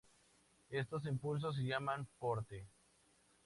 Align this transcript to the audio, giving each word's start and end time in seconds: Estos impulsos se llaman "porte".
Estos 0.71 1.05
impulsos 1.05 1.57
se 1.57 1.61
llaman 1.61 2.07
"porte". 2.17 2.65